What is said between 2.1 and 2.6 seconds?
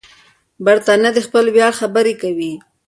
کوي.